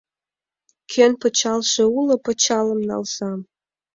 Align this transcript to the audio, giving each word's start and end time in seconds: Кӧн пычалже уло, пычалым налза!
Кӧн 0.91 1.11
пычалже 1.21 1.83
уло, 1.97 2.15
пычалым 2.25 2.79
налза! 2.89 3.31